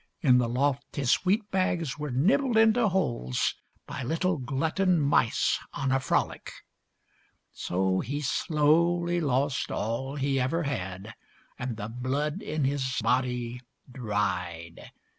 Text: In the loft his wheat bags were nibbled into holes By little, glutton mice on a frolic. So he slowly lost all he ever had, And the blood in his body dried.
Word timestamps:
In 0.21 0.39
the 0.39 0.49
loft 0.49 0.95
his 0.95 1.13
wheat 1.25 1.51
bags 1.51 1.99
were 1.99 2.09
nibbled 2.09 2.57
into 2.57 2.87
holes 2.89 3.53
By 3.85 4.01
little, 4.01 4.37
glutton 4.39 4.99
mice 4.99 5.59
on 5.73 5.91
a 5.91 5.99
frolic. 5.99 6.51
So 7.53 7.99
he 7.99 8.21
slowly 8.21 9.19
lost 9.21 9.69
all 9.69 10.15
he 10.15 10.39
ever 10.39 10.63
had, 10.63 11.13
And 11.59 11.77
the 11.77 11.87
blood 11.87 12.41
in 12.41 12.63
his 12.63 12.97
body 13.03 13.61
dried. 13.91 14.89